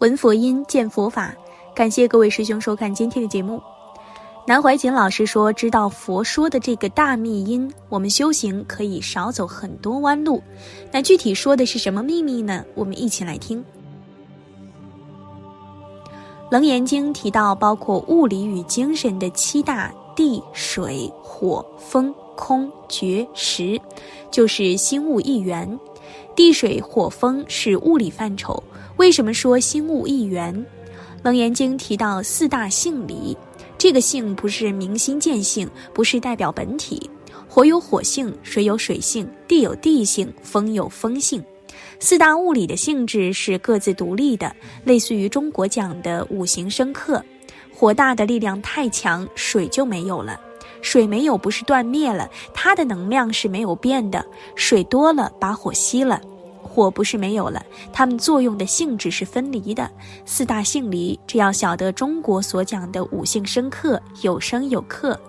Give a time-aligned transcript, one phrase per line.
[0.00, 1.34] 闻佛音，见佛法。
[1.74, 3.62] 感谢各位师兄收看今天的节目。
[4.46, 10.42] 南怀瑾老师说：“知道佛说的这个大密因，我们修行可以少走很多弯路。”
[10.90, 12.64] 那具体说的是什么秘密呢？
[12.74, 13.62] 我们一起来听。
[16.50, 23.78] 《楞严经》提到，包括物理与精神的七大地、水、火、风、空、觉、识，
[24.30, 25.78] 就是心物一元。
[26.40, 28.64] 地、水、火、风是物理范畴。
[28.96, 30.54] 为什么说心物一元？
[31.22, 33.36] 《楞严经》提到四大性理，
[33.76, 37.10] 这个性不是明心见性，不是代表本体。
[37.46, 41.44] 火有火性，水有水性，地有地性，风有风性。
[41.98, 44.50] 四大物理的性质是各自独立的，
[44.82, 47.22] 类似于中国讲的五行生克。
[47.70, 50.40] 火大的力量太强，水就没有了。
[50.80, 54.24] 水没有不是断灭了，它的能量是没有变的。
[54.54, 56.18] 水多了，把火熄了。
[56.80, 59.90] 火不是没有了，它们作用的性质是分离的。
[60.24, 65.20] 四大性离，只要晓得中国所讲的五性生克，有生有克。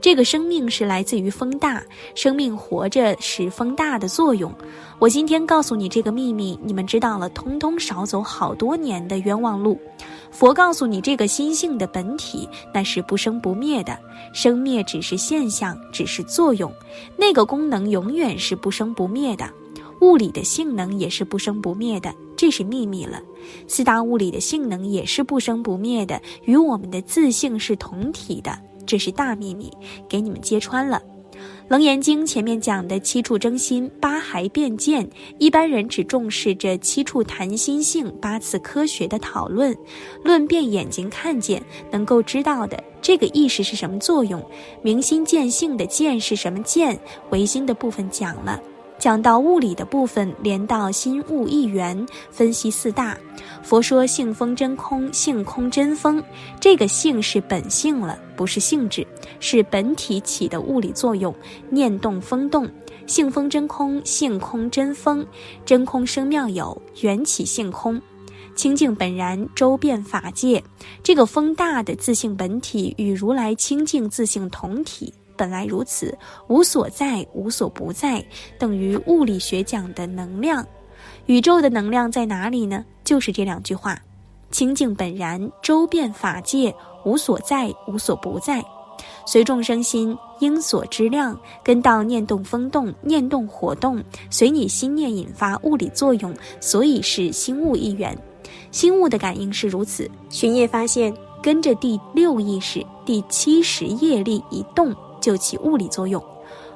[0.00, 1.82] 这个生命是来自于风大，
[2.14, 4.52] 生命活着是风大的作用。
[5.00, 9.76] 我今天告诉你这个秘密，你们知道了，通通少走好多年的冤枉路。
[10.30, 13.98] 佛告诉你，这个心性的本体，那是不生不灭的，
[14.32, 16.72] 生灭只是现象，只是作用，
[17.16, 19.50] 那个功能永远是不生不灭的。
[20.02, 23.20] 物理的性能也是不生不灭的，这是秘密了。
[23.68, 29.72] 四大物理的性能也是不生不灭的，与我们的自性是同体的，这是大秘密，
[30.08, 31.00] 给你们揭穿了。
[31.68, 35.08] 楞严经前面讲的七处征心、八骸变见，
[35.38, 39.72] 一般人只重视这七处谈心性、八次科学的讨论，
[40.24, 44.44] 论辩眼睛看见能够知道的这个意识是什么作用，
[44.82, 46.98] 明心见性的见是什么见，
[47.30, 48.60] 唯心的部分讲了。
[49.02, 53.18] 讲到物理的部分，连到心物一元，分析四大。
[53.60, 56.22] 佛说性风真空，性空真风。
[56.60, 59.04] 这个性是本性了，不是性质，
[59.40, 61.34] 是本体起的物理作用。
[61.68, 62.70] 念动风动，
[63.08, 65.26] 性风真空，性空真风。
[65.66, 68.00] 真空生妙有，缘起性空，
[68.54, 70.62] 清净本然，周遍法界。
[71.02, 75.12] 这个风大的自性本体与如来清净自性同体。
[75.36, 76.16] 本来如此，
[76.48, 78.24] 无所在，无所不在，
[78.58, 80.66] 等于物理学讲的能量。
[81.26, 82.84] 宇宙的能量在哪里呢？
[83.04, 84.00] 就是这两句话：
[84.50, 88.64] 清净本然，周遍法界，无所在，无所不在。
[89.24, 98.16] 随众生心应所知量，跟到念动风动，念动火动，随你心念引发物理作用，所以是心物一元。
[98.70, 100.10] 心物的感应是如此。
[100.28, 104.94] 巡夜发现，跟着第六意识、第七识业力一动。
[105.22, 106.22] 就起物理作用，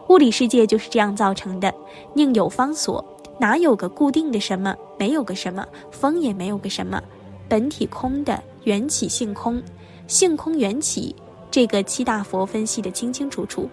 [0.08, 1.74] 物理世界就是这样造成的。
[2.14, 3.04] 宁有方所，
[3.38, 4.74] 哪有个固定的什么？
[4.98, 7.02] 没有个什么，风也没有个什么，
[7.48, 9.62] 本体空的，缘起性空，
[10.06, 11.14] 性空缘起，
[11.50, 13.68] 这个七大佛分析的清清楚楚。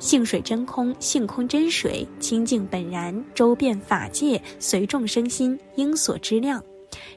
[0.00, 6.62] 性水真空，性空真水，清净本然，周遍法界，随众生心应所知量。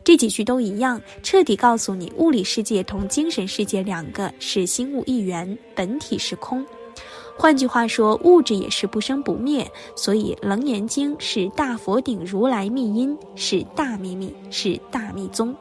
[0.04, 6.64] 这几句都一样，彻底告诉你，物理世界同精神世界两个是心物一元，本体是空。
[7.40, 15.56] 换句话说，物质也是不生不灭，所以《楞严经》是大佛顶如来密因，是大秘密，是大密宗。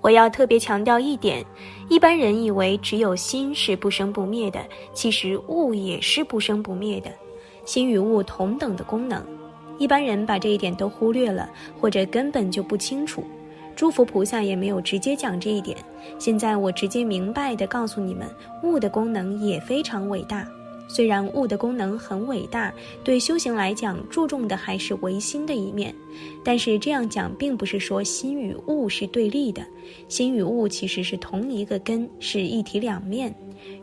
[0.00, 1.44] 我要特别强调一点：
[1.88, 4.60] 一般人以为只有心是不生不灭的，
[4.92, 7.08] 其实物也是不生不灭的，
[7.64, 9.24] 心与物同等的功能。
[9.78, 11.48] 一般人把这一点都忽略了，
[11.80, 13.22] 或者根本就不清楚。
[13.76, 15.76] 诸佛菩萨也没有直接讲这一点。
[16.18, 18.28] 现在我直接明白的告诉你们，
[18.62, 20.46] 物的功能也非常伟大。
[20.86, 22.72] 虽然物的功能很伟大，
[23.02, 25.94] 对修行来讲注重的还是唯心的一面。
[26.44, 29.64] 但是这样讲，并不是说心与物是对立的，
[30.08, 33.34] 心与物其实是同一个根，是一体两面。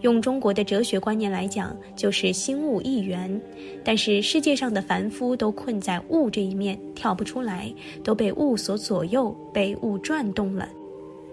[0.01, 3.41] 用中国的哲学观念来讲，就是心物一元。
[3.83, 7.73] 但是世界上的凡夫都困在物这一面，跳不出来，
[8.03, 10.69] 都被物所左右，被物转动了。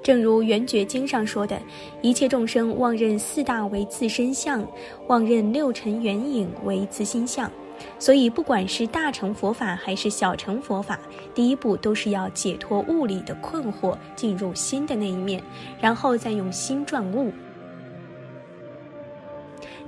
[0.09, 1.61] 正如《圆觉经》上说的，
[2.01, 4.67] 一切众生妄认四大为自身相，
[5.07, 7.53] 妄认六尘缘影为自心相。
[7.99, 10.99] 所以，不管是大乘佛法还是小乘佛法，
[11.35, 15.43] 第一步都是要解脱物理的困惑，进入心的那一面，
[15.79, 17.31] 然后再用心转物。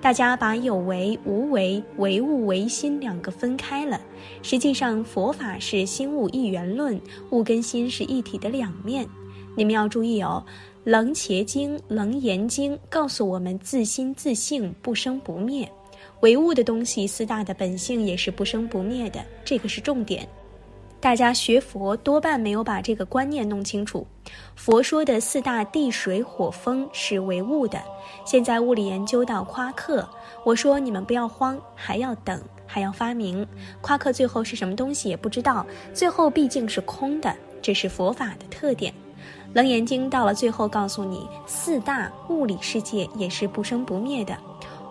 [0.03, 3.99] 大家把有为、无为、唯物、唯心两个分开了。
[4.43, 7.01] 实际上，佛法是心物一元论，
[7.31, 9.09] 物跟心是一体的两面。
[9.57, 10.43] 你们要注意哦，
[10.85, 15.71] 《楞伽经》《楞严经》告诉我们，自心自性不生不灭，
[16.21, 20.27] 唯物的东西四大的本性也是不生不灭的，这个是重点。
[21.01, 24.07] 大家学佛多半没有把这个观念弄清楚。
[24.55, 27.81] 佛说的四大地水火风是唯物的。
[28.27, 30.07] 现在物理研究到夸克，
[30.45, 33.47] 我说你们不要慌，还要等，还要发明。
[33.81, 38.93] 夸克最后是什么东西也不知道，最后毕竟是空的，这是佛法的特点。
[39.53, 44.37] 楞严经到了最后告诉你，四大物理世界也是不生不灭的。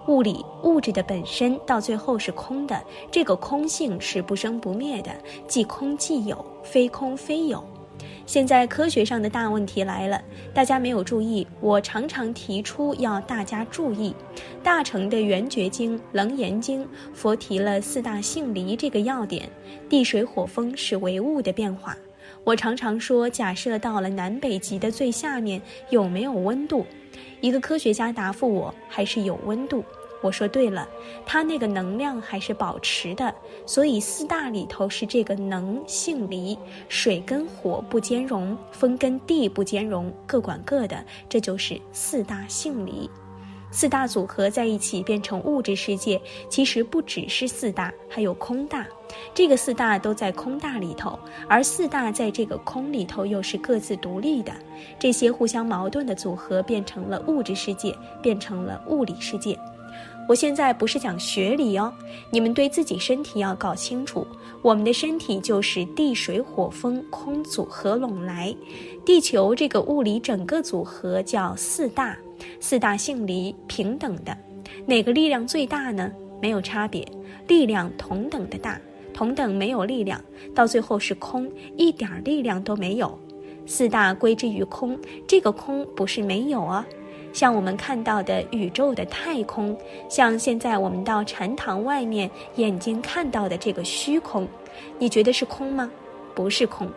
[0.07, 5.11] 物理物质的本身到最后是空的，这个空性是不生不灭的，
[5.47, 7.63] 即空即有，非空非有。
[8.25, 10.21] 现在科学上的大问题来了，
[10.53, 11.45] 大家没有注意。
[11.61, 14.13] 我常常提出要大家注意，
[14.63, 16.83] 大乘的《圆觉经》《楞严经》，
[17.13, 19.49] 佛提了四大性离这个要点，
[19.87, 21.95] 地水火风是唯物的变化。
[22.43, 26.85] 我常常说，假设到了南北极的最下面，有没有温度？
[27.41, 29.83] 一个科学家答复我，还是有温度。
[30.21, 30.85] 我说对了，
[31.25, 33.33] 它那个能量还是保持的，
[33.65, 36.57] 所以四大里头是这个能性离，
[36.89, 43.09] 水跟火不兼容，风跟地不兼容，各管各的，这就是四大性离。
[43.71, 46.19] 四大组合在一起变成物质世界，
[46.49, 48.85] 其实不只是四大，还有空大。
[49.33, 51.17] 这个四大都在空大里头，
[51.47, 54.51] 而四大在这个空里头又是各自独立的。
[54.97, 59.57] 这些互相矛盾的组合变成了物质世界，变成了物理世界。
[60.27, 61.91] 我现在不是讲学理哦，
[62.31, 64.25] 你们对自己身体要搞清楚。
[64.61, 68.55] 我们的身体就是地水火风空组合拢来，
[69.05, 72.15] 地球这个物理整个组合叫四大，
[72.59, 74.37] 四大性离平等的，
[74.85, 76.11] 哪个力量最大呢？
[76.41, 77.05] 没有差别，
[77.47, 78.79] 力量同等的大，
[79.13, 80.23] 同等没有力量，
[80.55, 83.17] 到最后是空，一点力量都没有。
[83.65, 84.97] 四大归之于空，
[85.27, 86.85] 这个空不是没有啊。
[87.31, 89.77] 像我们看到的宇宙的太空，
[90.09, 94.47] 像现在我们到禅堂外面眼睛看到的这个虚空，
[94.97, 95.91] 你觉得是空吗？
[96.33, 96.89] 不是空，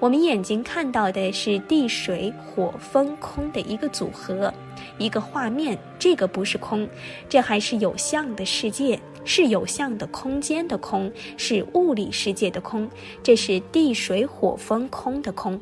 [0.00, 4.52] 我们眼睛看到的是地水火风空的一个组合，
[4.98, 6.88] 一个画面，这个不是空，
[7.28, 12.88] 这还是有相的世界，是有相的空间的空，是物理世界的空，
[13.22, 15.60] 这是地水火风空的空。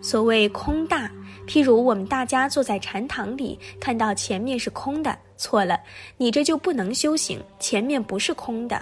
[0.00, 1.10] 所谓空大。
[1.48, 5.80] 譬如我们大家坐在禅堂里，看到前面是空的，错了，
[6.18, 7.40] 你这就不能修行。
[7.58, 8.78] 前面不是空的，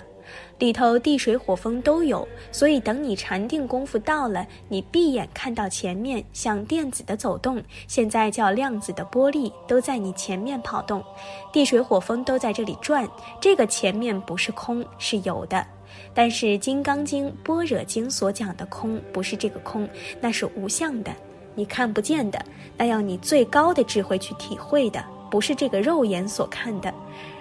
[0.59, 11.05] 里头地水火风都有，所以等你禅定功夫到了，你闭眼看到前面像电子的走动，现在叫量子的波粒都在你前面跑动，
[11.53, 13.09] 地水火风都在这里转。
[13.41, 15.67] 这个前面不是空，是有的。
[16.13, 19.89] 但是《金刚经》《般若经》所讲的空，不是这个空，
[20.21, 21.13] 那是无相的。
[21.55, 22.43] 你看不见的，
[22.77, 26.93] 那要你最高的智慧去体会的，不是这个肉眼所看的。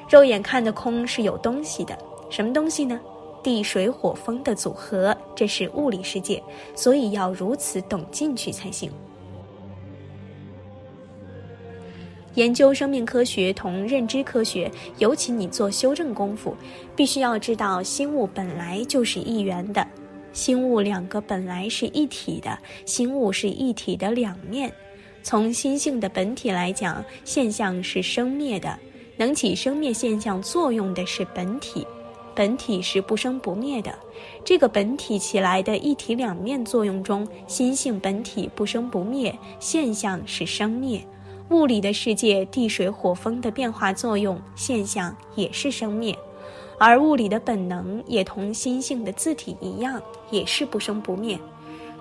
[0.10, 1.98] 肉眼看的空是有东西的，
[2.30, 3.00] 什么东西呢？
[3.44, 6.42] 地水火风的组合，这是物理世界，
[6.76, 8.92] 所以要如此懂进去才行。
[12.34, 16.54] 研究生命科学同认知科学，尤其你做修正功夫，
[16.96, 19.88] 必须要知道心物本来就是一元的。
[20.34, 24.70] 心物两个本来是一体的，心物是一体的两面。
[25.24, 28.78] 从心性的本体来讲，现象是生灭的，
[29.16, 31.88] 能起生灭现象作用的是本体，
[32.36, 33.98] 本体是不生不灭的。
[34.44, 41.02] 这个本体起来的一体两面作用中，心性本体不生不灭，现象是生灭。
[41.50, 46.18] 物理的世界，地水火风的变化作用，现象也是生灭。
[46.78, 51.40] 而物理的本能也同心性的字体一样，也是不生不灭。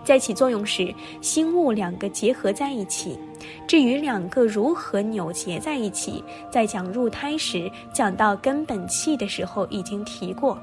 [0.05, 3.19] 在起作用时，心物两个结合在一起。
[3.67, 10.59] 至于两个如何扭结在一起，在讲入胎时讲到根本气的时候已经提过。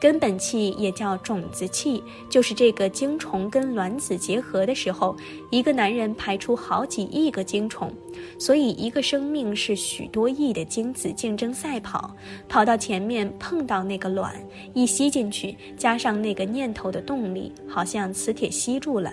[0.00, 5.14] 根本气也叫种子气，就是这个精虫跟卵子结合的时候，
[5.50, 7.92] 一个男人排出好几亿个精虫，
[8.38, 12.16] 所以一个生命是许多亿的精子竞争赛跑，
[12.48, 14.34] 跑到前面碰到那个卵，
[14.72, 19.12] 一吸进去，加上那个念头的动力，好像磁铁吸住了，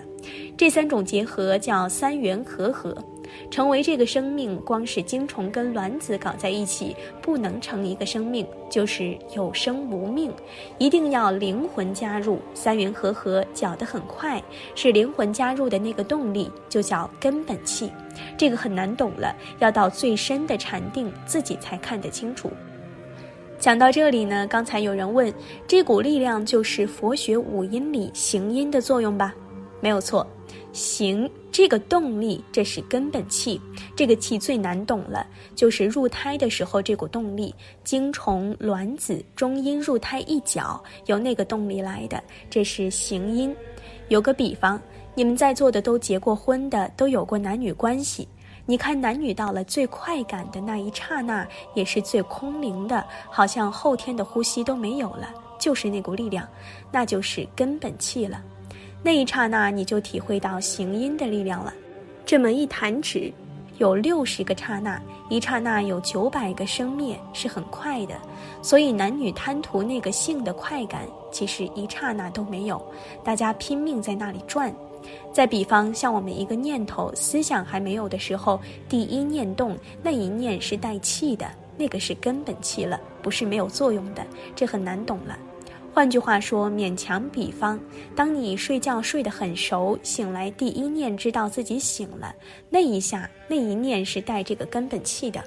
[0.56, 2.96] 这三种结合叫三元合合。
[3.50, 10.32] 成为这个生命，光是精虫跟卵子搞在一起，不能成一个生命，就是有生无命，
[10.78, 14.42] 一定要灵魂加入，三元合合搅得很快，
[14.74, 17.90] 是灵魂加入的那个动力，就叫根本气。
[18.36, 22.50] 这个很难懂了，要到最深的禅定，自己才看得清楚。
[23.58, 25.32] 讲到这里呢，刚才有人问，
[25.66, 29.34] 这股力量就是佛学五音里行音的作用吧？
[29.80, 30.26] 没有错。
[30.72, 33.60] 行这个动力，这是根本气，
[33.96, 43.52] 这个气最难懂了，就是入胎的时候这股动力，精虫、卵子、中阴入胎一角，由那个动力来的，这是行阴。
[44.06, 44.80] 有个比方，
[45.16, 48.28] 你们在座的都结过婚的，都有过男女关系。
[48.64, 56.48] 你看，男女到了最快感的那一刹那，也是最空灵的，好像后天的呼吸都没有了，就是那股力量，
[56.92, 58.40] 那就是根本气了。
[59.02, 61.72] 那一刹那，你就体会到行阴的力量了。
[62.26, 63.32] 这么一弹指，
[63.78, 65.00] 有六十个刹那，
[65.30, 68.14] 一刹那有九百个生灭，是很快的。
[68.60, 72.84] 所以，男女贪图那个性的快感，其实一刹那都没有，
[73.22, 74.74] 大家拼命在那里转。
[75.32, 84.26] 再比方，像我们一个念头、思想还没有的时候，第一念动，那一念是带气的，那个是根本气了，不是没有作用的，
[84.56, 85.38] 这很难懂了。
[85.98, 87.76] 换句话说，勉强比方，
[88.14, 92.32] 当你睡觉睡得很熟，醒来第一念知道自己醒了，
[92.70, 95.42] 那一下那一念是带这个根本气的，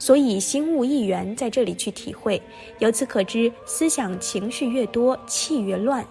[0.00, 2.42] 所以心物一元在这里去体会。
[2.80, 6.04] 由此可知，思想情绪越多，气越乱。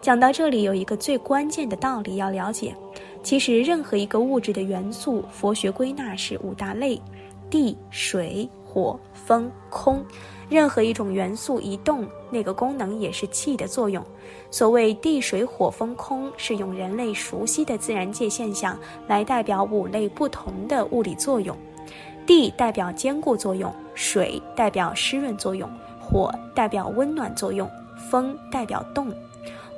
[0.00, 2.74] 讲到这里，有一个最关键的道理要了解。
[3.22, 7.00] 其实，任何一个物质的元素，佛学归纳是五大类：
[7.48, 10.04] 地、水、火、风、空。
[10.48, 14.04] 任何一种元素一动，那个功能也是气的作用。
[14.50, 21.56] 所谓地、水、火、风、空，是用人类熟悉的自然界现象来代表五类不同的物理作用。
[22.26, 27.70] 地代表坚固作用，水代表湿润作用，火代表温暖作用，
[28.10, 29.12] 风代表动。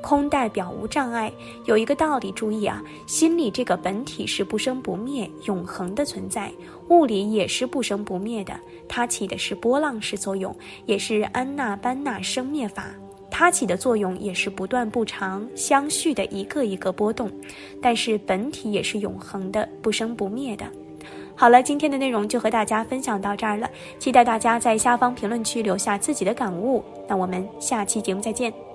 [0.02, 1.30] 空代表无障碍，
[1.66, 6.50] 有一个道理注意啊，心里这个本体是不生不灭、永恒的存在，
[6.90, 8.52] 物理也是不生不灭的，
[8.88, 10.54] 它起的是波浪式作用，
[10.86, 12.86] 也是安娜班纳生灭法，
[13.30, 17.30] 它起的作用也是不断不长、相续的一个一个波动，
[17.80, 20.66] 但是本体也是永恒的、不生不灭的。
[21.36, 28.69] 好了，今天的内容就和大家分享到这儿了，期待大家在下方评论区留下自己的感悟，那我们下期节目再见。